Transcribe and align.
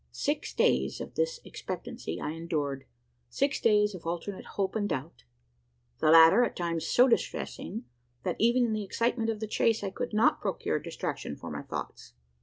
Six 0.13 0.55
days 0.55 0.99
of 0.99 1.13
this 1.13 1.39
expectancy 1.45 2.19
I 2.19 2.31
endured 2.31 2.85
six 3.29 3.59
days 3.61 3.93
of 3.93 4.07
alternate 4.07 4.45
hope 4.57 4.75
and 4.75 4.89
doubt 4.89 5.25
the 5.99 6.09
latter 6.09 6.43
at 6.43 6.55
times 6.55 6.87
so 6.87 7.07
distressing, 7.07 7.85
that 8.23 8.35
even 8.39 8.65
in 8.65 8.73
the 8.73 8.83
excitement 8.83 9.29
of 9.29 9.39
the 9.39 9.45
chase 9.47 9.83
I 9.83 9.91
could 9.91 10.11
not 10.11 10.41
procure 10.41 10.79
distraction 10.79 11.35
for 11.35 11.51
my 11.51 11.61
thoughts! 11.61 12.13